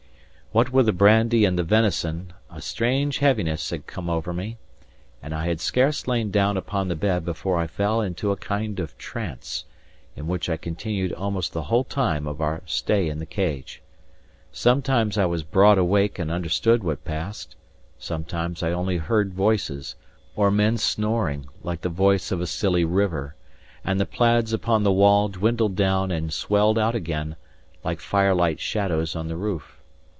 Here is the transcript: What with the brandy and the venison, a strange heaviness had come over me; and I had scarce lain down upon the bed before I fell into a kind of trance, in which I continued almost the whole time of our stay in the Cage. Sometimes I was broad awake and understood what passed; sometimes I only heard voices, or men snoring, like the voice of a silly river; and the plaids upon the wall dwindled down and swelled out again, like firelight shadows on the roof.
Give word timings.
What 0.53 0.73
with 0.73 0.85
the 0.87 0.91
brandy 0.91 1.45
and 1.45 1.57
the 1.57 1.63
venison, 1.63 2.33
a 2.51 2.59
strange 2.61 3.19
heaviness 3.19 3.69
had 3.69 3.87
come 3.87 4.09
over 4.09 4.33
me; 4.33 4.57
and 5.23 5.33
I 5.33 5.45
had 5.47 5.61
scarce 5.61 6.09
lain 6.09 6.29
down 6.29 6.57
upon 6.57 6.89
the 6.89 6.95
bed 6.97 7.23
before 7.23 7.57
I 7.57 7.67
fell 7.67 8.01
into 8.01 8.33
a 8.33 8.35
kind 8.35 8.77
of 8.81 8.97
trance, 8.97 9.63
in 10.13 10.27
which 10.27 10.49
I 10.49 10.57
continued 10.57 11.13
almost 11.13 11.53
the 11.53 11.61
whole 11.61 11.85
time 11.85 12.27
of 12.27 12.41
our 12.41 12.63
stay 12.65 13.07
in 13.07 13.19
the 13.19 13.25
Cage. 13.25 13.81
Sometimes 14.51 15.17
I 15.17 15.23
was 15.25 15.43
broad 15.43 15.77
awake 15.77 16.19
and 16.19 16.29
understood 16.29 16.83
what 16.83 17.05
passed; 17.05 17.55
sometimes 17.97 18.61
I 18.61 18.71
only 18.73 18.97
heard 18.97 19.33
voices, 19.33 19.95
or 20.35 20.51
men 20.51 20.75
snoring, 20.75 21.47
like 21.63 21.79
the 21.79 21.87
voice 21.87 22.29
of 22.29 22.41
a 22.41 22.45
silly 22.45 22.83
river; 22.83 23.35
and 23.85 24.01
the 24.01 24.05
plaids 24.05 24.51
upon 24.51 24.83
the 24.83 24.91
wall 24.91 25.29
dwindled 25.29 25.77
down 25.77 26.11
and 26.11 26.33
swelled 26.33 26.77
out 26.77 26.93
again, 26.93 27.37
like 27.85 28.01
firelight 28.01 28.59
shadows 28.59 29.15
on 29.15 29.29
the 29.29 29.37
roof. 29.37 29.77